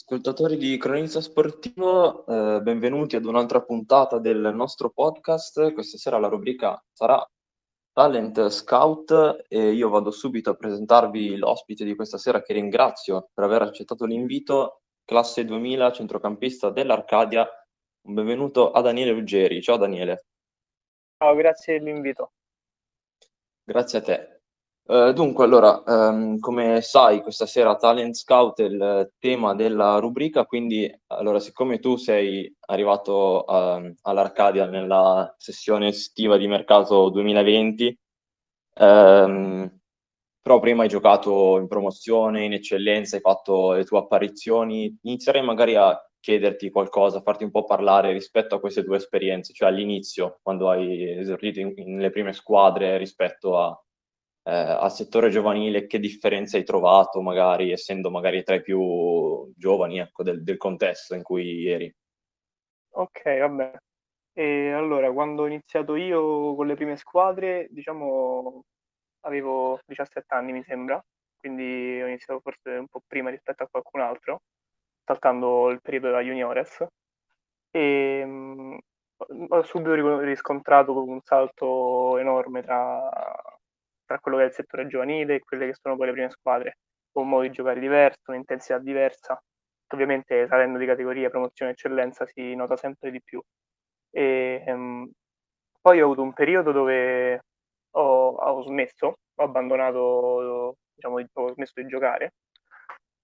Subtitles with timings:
[0.00, 5.72] Ascoltatori di Cronista Sportivo, eh, benvenuti ad un'altra puntata del nostro podcast.
[5.72, 7.28] Questa sera la rubrica sarà
[7.92, 13.42] Talent Scout e io vado subito a presentarvi l'ospite di questa sera che ringrazio per
[13.42, 17.44] aver accettato l'invito, classe 2000, centrocampista dell'Arcadia.
[18.06, 19.60] Un benvenuto a Daniele Ruggeri.
[19.60, 20.26] Ciao Daniele.
[21.18, 22.34] Ciao, grazie dell'invito.
[23.64, 24.37] Grazie a te.
[24.90, 30.46] Uh, dunque, allora, um, come sai, questa sera Talent Scout è il tema della rubrica,
[30.46, 37.98] quindi, allora, siccome tu sei arrivato uh, all'Arcadia nella sessione estiva di mercato 2020,
[38.80, 39.78] um, ehm,
[40.40, 45.74] però prima hai giocato in promozione, in eccellenza, hai fatto le tue apparizioni, inizierei magari
[45.76, 50.70] a chiederti qualcosa, farti un po' parlare rispetto a queste due esperienze, cioè all'inizio, quando
[50.70, 53.78] hai esordito nelle prime squadre rispetto a
[54.48, 59.98] eh, al settore giovanile che differenza hai trovato, magari essendo magari tra i più giovani
[59.98, 61.94] ecco, del, del contesto in cui eri?
[62.92, 63.72] Ok, vabbè.
[64.32, 68.64] E allora, quando ho iniziato io con le prime squadre, diciamo,
[69.22, 71.02] avevo 17 anni, mi sembra,
[71.36, 74.40] quindi ho iniziato forse un po' prima rispetto a qualcun altro,
[75.04, 76.84] saltando il periodo da juniores.
[77.70, 78.78] E mh,
[79.48, 83.10] ho subito riscontrato un salto enorme tra
[84.08, 86.78] tra quello che è il settore giovanile e quelle che sono poi le prime squadre,
[87.12, 89.38] con un modo di giocare diverso, un'intensità diversa,
[89.86, 93.40] che ovviamente salendo di categoria, promozione eccellenza si nota sempre di più.
[94.10, 95.10] E, ehm,
[95.80, 97.40] poi ho avuto un periodo dove
[97.96, 102.32] ho, ho smesso, ho abbandonato, diciamo, ho smesso di giocare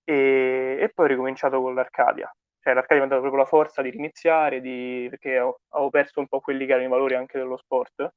[0.05, 2.31] e, e poi ho ricominciato con l'Arcadia.
[2.61, 6.21] Cioè l'Arcadia mi ha dato proprio la forza di riniziare, di, perché ho, avevo perso
[6.21, 8.13] un po' quelli che erano i valori anche dello sport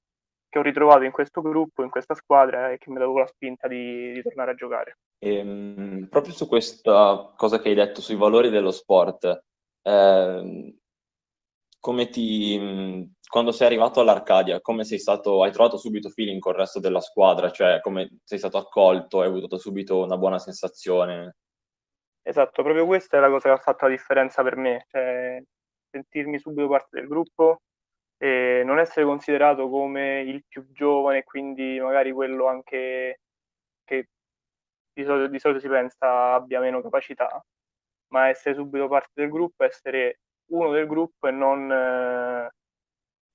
[0.49, 3.27] che ho ritrovato in questo gruppo, in questa squadra e che mi ha dato la
[3.27, 4.97] spinta di, di tornare a giocare.
[5.19, 9.43] E, ehm, proprio su questa cosa che hai detto sui valori dello sport,
[9.81, 10.75] eh,
[11.79, 16.59] come ti, quando sei arrivato all'Arcadia, come sei stato, hai trovato subito feeling con il
[16.59, 21.35] resto della squadra, cioè come sei stato accolto, hai avuto subito una buona sensazione?
[22.21, 25.41] Esatto, proprio questa è la cosa che ha fatto la differenza per me, cioè
[25.89, 27.61] sentirmi subito parte del gruppo,
[28.17, 33.21] e non essere considerato come il più giovane, quindi magari quello anche
[33.83, 34.09] che
[34.93, 37.43] di solito, di solito si pensa abbia meno capacità,
[38.09, 42.49] ma essere subito parte del gruppo, essere uno del gruppo e non eh,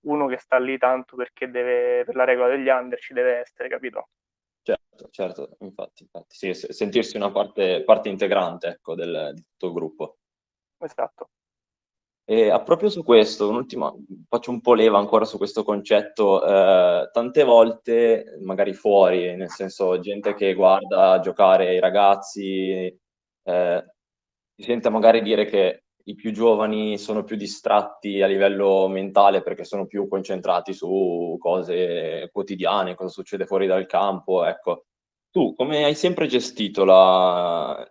[0.07, 3.69] uno che sta lì tanto perché deve, per la regola degli under ci deve essere,
[3.69, 4.09] capito?
[4.63, 9.73] Certo, certo, infatti, infatti sì, sentirsi una parte, parte integrante ecco, del, di tutto il
[9.73, 10.17] gruppo.
[10.79, 11.31] Esatto.
[12.25, 13.93] E a proprio su questo, un'ultima,
[14.29, 19.99] faccio un po' leva ancora su questo concetto, eh, tante volte, magari fuori, nel senso
[19.99, 22.71] gente che guarda giocare i ragazzi,
[23.43, 23.85] eh,
[24.55, 29.65] si sente magari dire che i più giovani sono più distratti a livello mentale perché
[29.65, 34.85] sono più concentrati su cose quotidiane, cosa succede fuori dal campo, ecco.
[35.31, 37.85] Tu come hai sempre gestito la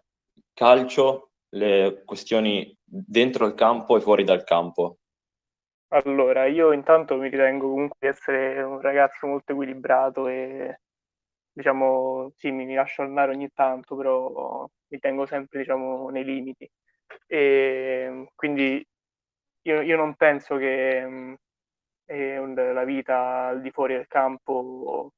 [0.54, 4.98] calcio le questioni dentro il campo e fuori dal campo?
[5.94, 10.80] Allora, io intanto mi ritengo comunque di essere un ragazzo molto equilibrato e
[11.52, 16.70] diciamo, sì, mi, mi lascio andare ogni tanto, però mi tengo sempre, diciamo, nei limiti.
[17.28, 18.86] E quindi
[19.64, 21.38] io, io non penso che
[22.06, 25.12] eh, la vita al di fuori del campo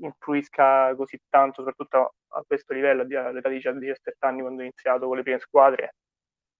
[0.00, 5.16] influisca così tanto, soprattutto a questo livello, all'età di 17 anni, quando ho iniziato con
[5.16, 5.94] le prime squadre,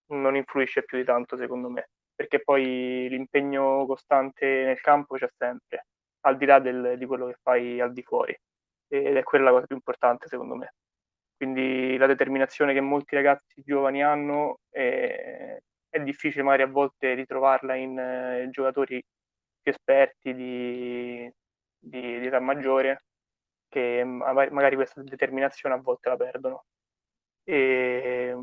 [0.08, 5.86] non influisce più di tanto secondo me, perché poi l'impegno costante nel campo c'è sempre,
[6.22, 8.36] al di là del, di quello che fai al di fuori,
[8.88, 10.74] ed è quella la cosa più importante secondo me.
[11.36, 15.56] Quindi la determinazione che molti ragazzi giovani hanno è,
[15.88, 19.00] è difficile magari a volte ritrovarla in eh, giocatori
[19.62, 21.32] più esperti di,
[21.78, 23.04] di, di età maggiore
[23.69, 26.64] che magari questa determinazione a volte la perdono.
[27.44, 28.34] E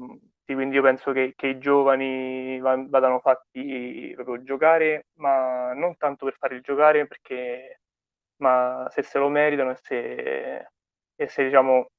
[0.54, 6.36] quindi io penso che, che i giovani vadano fatti proprio giocare, ma non tanto per
[6.38, 7.82] fare il giocare, perché,
[8.38, 10.68] ma se se lo meritano e se,
[11.16, 11.90] e se diciamo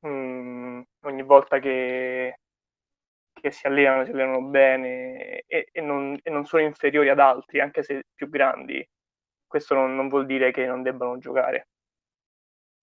[0.00, 2.38] mh, mm, ogni volta che,
[3.32, 7.60] che, si allenano, si allenano bene e, e, non, e, non, sono inferiori ad altri,
[7.60, 8.86] anche se più grandi,
[9.46, 11.68] questo non, non vuol dire che non debbano giocare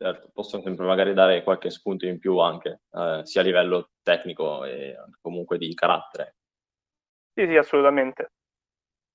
[0.01, 4.65] certo, possono sempre magari dare qualche spunto in più anche, eh, sia a livello tecnico
[4.65, 6.37] e comunque di carattere.
[7.33, 8.31] Sì, sì, assolutamente.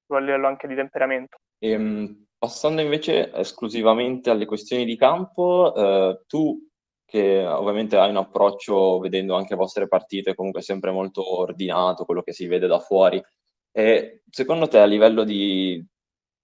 [0.09, 1.39] A livello anche di temperamento.
[1.59, 6.65] E, ehm, passando invece esclusivamente alle questioni di campo, eh, tu
[7.05, 12.23] che ovviamente hai un approccio, vedendo anche le vostre partite, comunque sempre molto ordinato, quello
[12.23, 13.21] che si vede da fuori.
[13.73, 15.85] E secondo te a livello di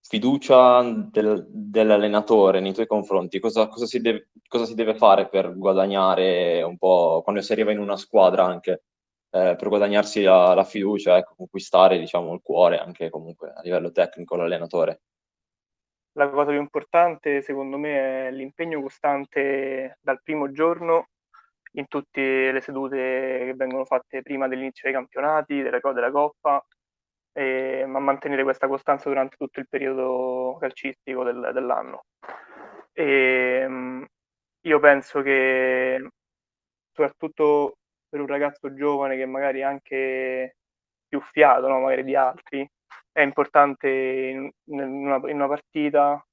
[0.03, 5.57] fiducia del, dell'allenatore nei tuoi confronti, cosa, cosa, si deve, cosa, si deve, fare per
[5.57, 8.83] guadagnare un po', quando si arriva in una squadra anche,
[9.31, 13.93] eh, per guadagnarsi la, la fiducia, ecco, conquistare diciamo, il cuore anche comunque a livello
[13.93, 15.03] tecnico l'allenatore?
[16.15, 21.09] La cosa più importante secondo me è l'impegno costante dal primo giorno
[21.75, 22.97] in tutte le sedute
[23.47, 26.63] che vengono fatte prima dell'inizio dei campionati, della, della Coppa,
[27.33, 32.05] e, ma mantenere questa costanza durante tutto il periodo calcistico del, dell'anno.
[32.93, 34.07] E,
[34.65, 36.09] io penso che
[36.93, 40.57] soprattutto per un ragazzo giovane che magari anche
[41.09, 41.81] più fiato no?
[41.81, 42.69] magari di altri,
[43.11, 46.25] è importante in, una, in una, partita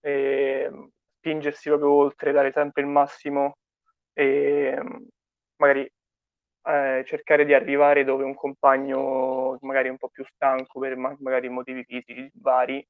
[0.00, 0.70] eh,
[1.18, 3.56] spingersi proprio oltre, dare sempre il massimo
[4.12, 4.78] e
[5.56, 5.90] magari
[6.66, 11.84] eh, cercare di arrivare dove un compagno magari un po' più stanco per magari motivi
[11.84, 12.86] fisici vari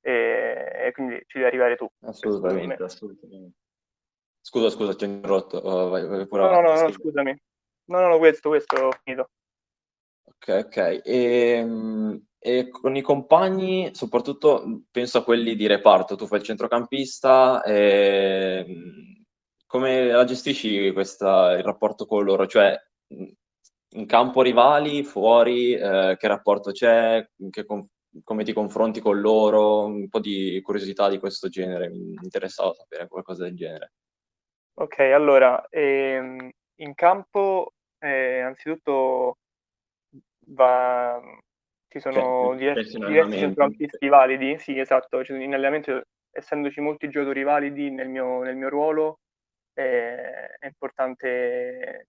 [0.00, 1.88] e, e quindi ci devi arrivare tu.
[2.00, 3.56] Assolutamente, assolutamente.
[4.40, 5.58] Scusa, scusa, ti ho interrotto.
[5.58, 7.36] Oh, vai, vai no, no, no, no, scusami.
[7.86, 9.30] No, no, no, questo, questo ho finito.
[10.24, 10.76] Ok, ok.
[10.76, 16.44] E, ehm, e, con i compagni, soprattutto penso a quelli di reparto, tu fai il
[16.44, 19.24] centrocampista, e, ehm,
[19.66, 22.46] come la gestisci questa, il rapporto con loro?
[22.46, 22.74] Cioè,
[23.08, 30.08] in campo rivali, fuori, eh, che rapporto c'è, che, come ti confronti con loro, un
[30.08, 33.92] po' di curiosità di questo genere, mi interessava sapere qualcosa del genere.
[34.74, 39.38] Ok, allora, ehm, in campo eh, anzitutto
[40.48, 41.20] va,
[41.88, 47.42] ci sono cioè, diversi, diversi centrocampisti validi, sì esatto, cioè, in allenamento essendoci molti giocatori
[47.42, 49.18] validi nel mio, nel mio ruolo
[49.74, 52.06] eh, è importante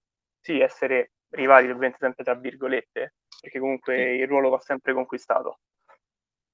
[0.49, 5.59] sì essere rivali ovviamente sempre tra virgolette perché comunque il ruolo va sempre conquistato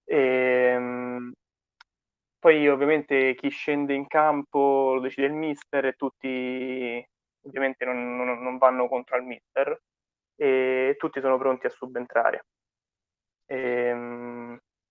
[0.03, 1.31] e, ehm,
[2.37, 7.03] poi ovviamente chi scende in campo lo decide il mister e tutti
[7.45, 9.79] ovviamente non, non, non vanno contro al mister
[10.35, 12.45] e tutti sono pronti a subentrare.
[13.47, 14.44] E, ehm,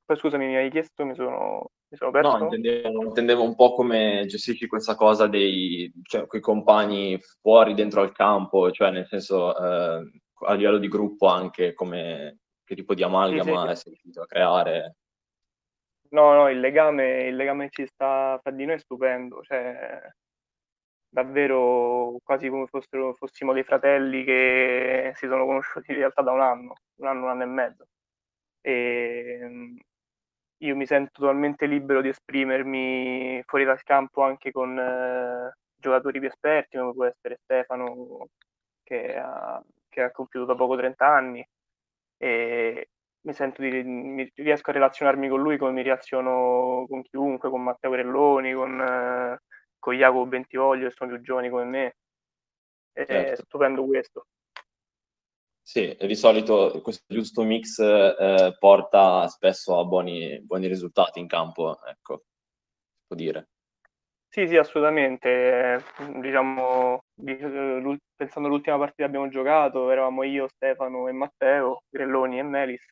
[0.04, 2.36] poi scusami, mi hai chiesto, mi sono, mi sono perso?
[2.36, 8.02] No, intendevo, intendevo, un po' come gestisci questa cosa dei cioè, quei compagni fuori, dentro
[8.02, 13.02] al campo, cioè nel senso eh, a livello di gruppo anche, come che tipo di
[13.02, 13.86] amalgama sì, sì.
[13.86, 14.96] è riuscito a creare.
[16.10, 20.00] No, no, il legame, il legame che ci sta fra di noi è stupendo, cioè
[21.08, 26.40] davvero quasi come fossero, fossimo dei fratelli che si sono conosciuti in realtà da un
[26.40, 27.86] anno, un anno, un anno e mezzo.
[28.60, 29.76] E mm,
[30.66, 36.28] io mi sento totalmente libero di esprimermi fuori dal campo anche con eh, giocatori più
[36.28, 38.28] esperti, come può essere Stefano,
[38.82, 41.46] che ha, che ha compiuto da poco 30 anni.
[42.16, 42.88] E
[43.22, 47.62] mi sento di, mi, riesco a relazionarmi con lui come mi relaziono con chiunque, con
[47.62, 48.80] Matteo Grelloni, con...
[48.80, 49.38] Eh,
[49.84, 51.96] con Jacopo Bentivoglio, che sono più giovani come me.
[52.90, 53.42] È certo.
[53.44, 54.28] stupendo questo.
[55.66, 61.82] Sì, di solito questo giusto mix eh, porta spesso a buoni, buoni, risultati in campo,
[61.86, 62.24] ecco,
[63.06, 63.48] può dire.
[64.28, 65.82] Sì, sì, assolutamente.
[66.20, 72.86] Diciamo, pensando all'ultima partita che abbiamo giocato, eravamo io, Stefano e Matteo, Grelloni e Melis.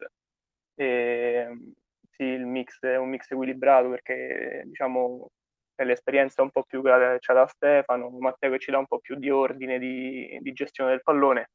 [0.74, 1.74] E,
[2.10, 5.28] sì, il mix è un mix equilibrato perché, diciamo,
[5.76, 9.16] l'esperienza un po' più che c'è da Stefano, Matteo che ci dà un po' più
[9.16, 11.50] di ordine di, di gestione del pallone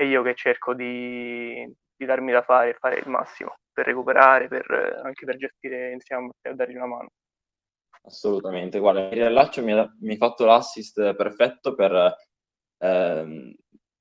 [0.00, 4.46] e io che cerco di, di, darmi da fare e fare il massimo per recuperare,
[4.46, 7.08] per, anche per gestire insieme a Matteo e dargli una mano.
[8.02, 12.14] Assolutamente, guarda, il riallaccio mi ha, mi fatto l'assist perfetto per
[12.78, 13.52] ehm,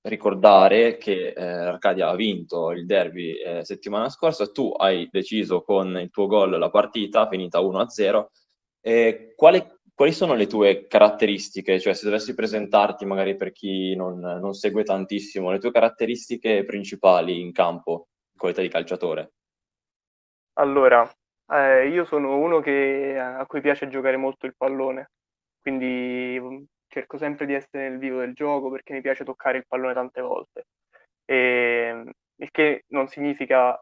[0.02, 5.98] ricordare che eh, Arcadia ha vinto il derby eh, settimana scorsa, tu hai deciso con
[5.98, 8.26] il tuo gol la partita finita 1-0
[8.82, 9.66] eh, quali,
[9.98, 11.80] quali, sono le tue caratteristiche?
[11.80, 17.42] Cioè, se dovessi presentarti, magari per chi non, non segue tantissimo, le tue caratteristiche principali
[17.42, 19.32] in campo, in qualità di calciatore?
[20.60, 21.12] Allora,
[21.52, 25.10] eh, io sono uno che, a cui piace giocare molto il pallone,
[25.60, 29.66] quindi mm, cerco sempre di essere nel vivo del gioco perché mi piace toccare il
[29.68, 30.68] pallone tante volte.
[31.26, 32.04] E,
[32.36, 33.80] il che non significa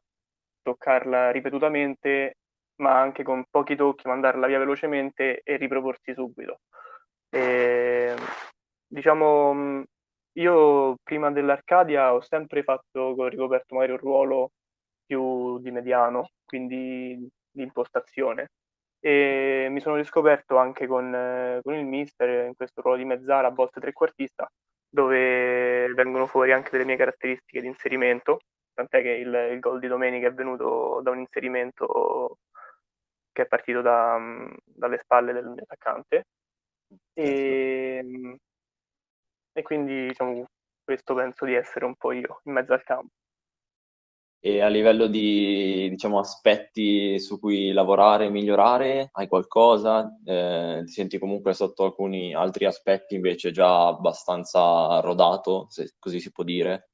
[0.62, 2.38] toccarla ripetutamente,
[2.78, 6.60] ma anche con pochi tocchi mandarla via velocemente e riproporsi subito.
[7.30, 8.16] E,
[8.88, 9.84] diciamo,
[10.34, 14.52] io prima dell'Arcadia ho sempre fatto, ho ricoperto magari un ruolo
[15.06, 18.50] più di mediano, quindi di impostazione.
[19.00, 23.50] e mi sono riscoperto anche con, eh, con il mister in questo ruolo di mezzala,
[23.50, 24.50] a volte trequartista,
[24.90, 28.40] dove vengono fuori anche delle mie caratteristiche di inserimento,
[28.74, 32.38] tant'è che il, il gol di domenica è venuto da un inserimento
[33.36, 34.18] che è partito da,
[34.64, 36.28] dalle spalle del mio attaccante.
[37.14, 38.38] E,
[39.52, 40.46] e quindi diciamo,
[40.82, 43.12] questo penso di essere un po' io in mezzo al campo.
[44.40, 50.18] E a livello di diciamo, aspetti su cui lavorare e migliorare, hai qualcosa?
[50.24, 56.32] Eh, ti senti comunque sotto alcuni altri aspetti invece già abbastanza rodato, se così si
[56.32, 56.92] può dire?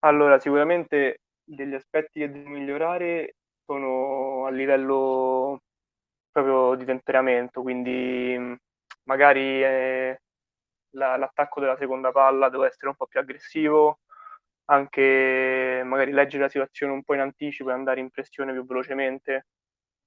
[0.00, 5.62] Allora, sicuramente degli aspetti che devo migliorare sono a livello
[6.30, 8.36] proprio di temperamento, quindi
[9.04, 10.20] magari eh,
[10.90, 14.00] la, l'attacco della seconda palla devo essere un po' più aggressivo,
[14.66, 19.46] anche magari leggere la situazione un po' in anticipo e andare in pressione più velocemente.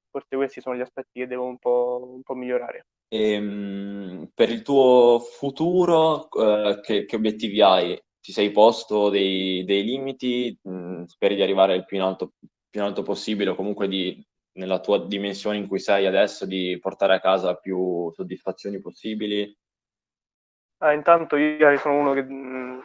[0.09, 2.87] Forse questi sono gli aspetti che devo un po', un po migliorare.
[3.09, 8.01] E, ehm, per il tuo futuro, eh, che, che, obiettivi hai?
[8.19, 10.57] Ti sei posto dei, dei limiti?
[10.63, 12.33] Mh, mm, speri di arrivare il più in alto,
[12.77, 16.77] più in alto possibile o comunque di, nella tua dimensione in cui sei adesso di
[16.79, 19.55] portare a casa più soddisfazioni possibili?
[20.79, 22.79] Ah, intanto io sono uno che mh, mm,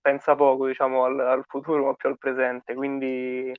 [0.00, 3.52] pensa poco diciamo, al, al, futuro ma più al presente, quindi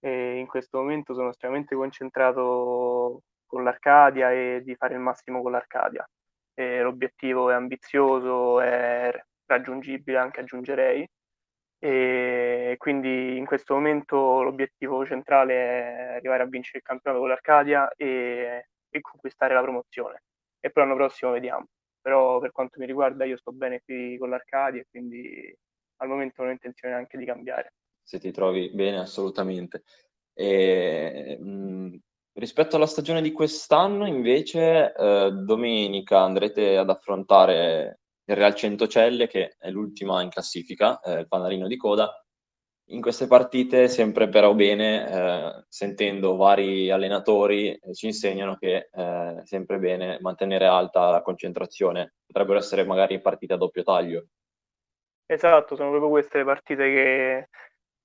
[0.00, 5.52] eh, in questo momento sono estremamente concentrato con l'Arcadia e di fare il massimo con
[5.52, 6.04] l'Arcadia.
[6.52, 9.12] E l'obiettivo è ambizioso, è
[9.44, 11.08] raggiungibile anche aggiungerei
[11.78, 17.90] e quindi in questo momento l'obiettivo centrale è arrivare a vincere il campionato con l'Arcadia
[17.96, 20.22] e, e conquistare la promozione
[20.60, 21.66] e poi l'anno prossimo vediamo
[22.06, 25.52] però per quanto mi riguarda io sto bene qui con l'Arcadia e quindi
[25.96, 27.74] al momento non ho intenzione neanche di cambiare.
[28.00, 29.82] Se ti trovi bene, assolutamente.
[30.32, 31.96] E, mh,
[32.34, 39.56] rispetto alla stagione di quest'anno, invece, eh, domenica andrete ad affrontare il Real Centocelle, che
[39.58, 42.12] è l'ultima in classifica, eh, il panarino di coda,
[42.90, 49.00] in queste partite, sempre però bene, eh, sentendo vari allenatori, eh, ci insegnano che è
[49.00, 52.14] eh, sempre bene mantenere alta la concentrazione.
[52.26, 54.26] Potrebbero essere magari partite a doppio taglio.
[55.26, 57.48] Esatto, sono proprio queste le partite che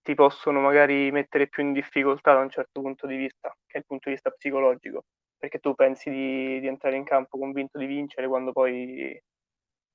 [0.02, 3.78] ti possono magari mettere più in difficoltà da un certo punto di vista, che è
[3.78, 5.04] il punto di vista psicologico,
[5.38, 9.22] perché tu pensi di, di entrare in campo convinto di vincere quando poi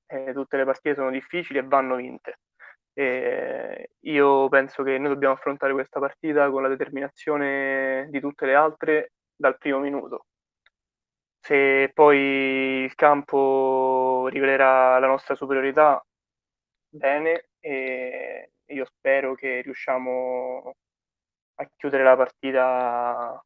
[0.07, 2.39] eh, tutte le partite sono difficili e vanno vinte.
[2.93, 8.55] E io penso che noi dobbiamo affrontare questa partita con la determinazione di tutte le
[8.55, 10.25] altre dal primo minuto.
[11.39, 12.17] Se poi
[12.83, 16.03] il campo rivelerà la nostra superiorità,
[16.89, 20.73] bene, e io spero che riusciamo
[21.59, 23.41] a chiudere la partita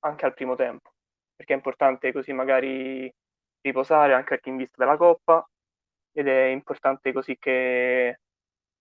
[0.00, 0.92] anche al primo tempo,
[1.34, 3.12] perché è importante così magari
[3.62, 5.44] riposare anche in vista della Coppa
[6.12, 8.20] ed è importante così che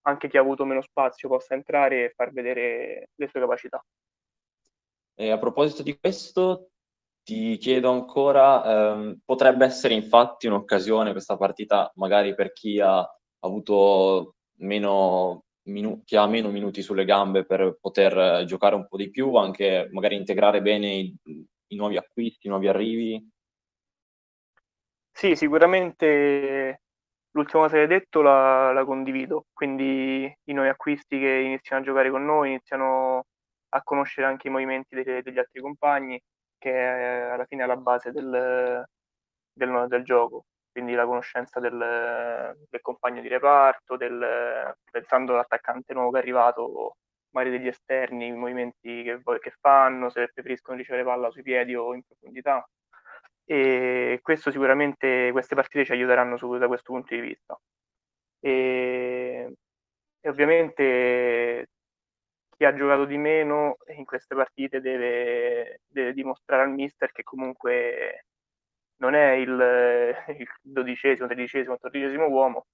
[0.03, 3.83] anche chi ha avuto meno spazio possa entrare e far vedere le sue capacità.
[5.15, 6.69] E a proposito di questo,
[7.24, 13.05] ti chiedo ancora, ehm, potrebbe essere infatti un'occasione questa partita, magari per chi ha
[13.39, 19.09] avuto meno minu- chi ha meno minuti sulle gambe per poter giocare un po' di
[19.09, 21.15] più, anche magari integrare bene i,
[21.67, 23.29] i nuovi acquisti, i nuovi arrivi?
[25.12, 26.81] Sì, sicuramente
[27.31, 31.86] l'ultima cosa che hai detto la, la, condivido, quindi i nuovi acquisti che iniziano a
[31.86, 33.25] giocare con noi iniziano
[33.69, 36.19] a conoscere anche i movimenti dei, degli altri compagni,
[36.57, 38.83] che è alla fine è la base del,
[39.53, 41.77] del, del gioco, quindi la conoscenza del,
[42.69, 43.98] del compagno di reparto,
[44.91, 46.95] pensando all'attaccante nuovo che è arrivato,
[47.31, 51.93] magari degli esterni, i movimenti che, che fanno, se preferiscono ricevere palla sui piedi o
[51.93, 52.67] in profondità
[53.51, 57.60] e questo sicuramente queste partite ci aiuteranno su, da questo punto di vista.
[58.39, 59.56] E,
[60.22, 61.70] e, ovviamente
[62.56, 68.25] chi ha giocato di meno in queste partite deve, deve dimostrare al mister che comunque
[68.98, 69.50] non è il,
[70.38, 72.68] il dodicesimo, tredicesimo, quattordicesimo uomo,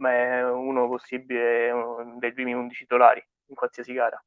[0.00, 4.20] ma è uno possibile uno dei primi undici titolari in qualsiasi gara.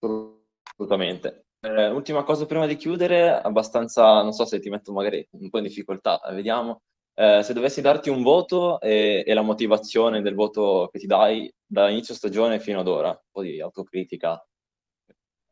[0.00, 1.47] Assolutamente.
[1.60, 5.58] Eh, ultima cosa prima di chiudere, abbastanza, non so se ti metto magari un po'
[5.58, 6.82] in difficoltà, vediamo.
[7.14, 11.52] Eh, se dovessi darti un voto e, e, la motivazione del voto che ti dai
[11.66, 14.40] da inizio stagione fino ad ora, un po' di autocritica.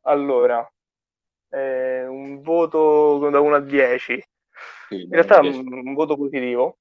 [0.02, 0.64] Allora,
[1.48, 4.24] eh, un voto da 1 a 10.
[4.88, 6.78] Sì, in realtà è un, un, voto positivo,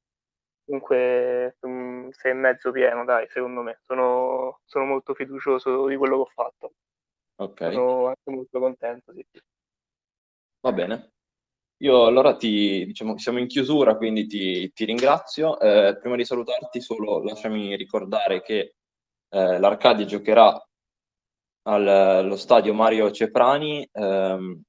[0.64, 3.80] comunque un 6 e mezzo pieno, dai, secondo me.
[3.82, 6.74] Sono, sono molto fiducioso di quello che ho fatto.
[7.38, 7.72] Ok.
[7.72, 9.26] Sono anche molto contento, sì.
[10.62, 11.12] Va bene.
[11.80, 15.60] Io allora ti, diciamo, siamo in chiusura, quindi ti, ti ringrazio.
[15.60, 18.76] Eh, prima di salutarti, solo lasciami ricordare che
[19.30, 20.66] eh, l'Arcadia giocherà
[21.68, 24.62] al, allo stadio Mario Ceprani ehm,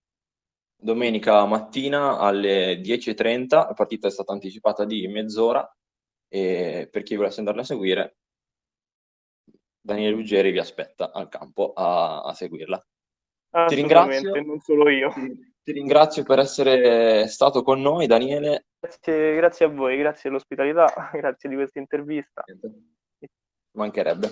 [0.77, 3.67] domenica mattina alle 10.30.
[3.69, 5.69] La partita è stata anticipata di mezz'ora
[6.29, 8.17] e per chi volesse andarla a seguire,
[9.87, 12.85] Daniele Ruggeri vi aspetta al campo a, a seguirla.
[13.69, 14.35] Ti ringrazio.
[14.43, 15.11] Non solo io.
[15.11, 18.67] Ti, ti, ringrazio per essere stato con noi, Daniele.
[18.81, 22.43] Grazie, grazie a voi, grazie dell'ospitalità, grazie di questa intervista.
[23.79, 24.29] Mancherebbe.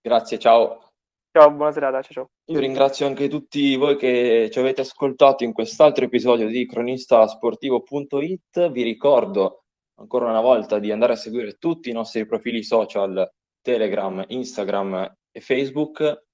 [0.00, 0.92] Grazie, ciao.
[1.30, 2.30] Ciao, buona serata, ciao, ciao.
[2.46, 8.70] Io ringrazio anche tutti voi che ci avete ascoltato in quest'altro episodio di cronistasportivo.it.
[8.70, 9.64] Vi ricordo
[9.98, 13.28] ancora una volta di andare a seguire tutti i nostri profili social
[13.62, 16.26] Telegram, Instagram e Facebook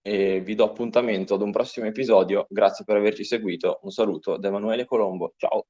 [0.00, 2.46] e vi do appuntamento ad un prossimo episodio.
[2.48, 3.80] Grazie per averci seguito.
[3.82, 5.34] Un saluto da Emanuele Colombo.
[5.36, 5.66] Ciao.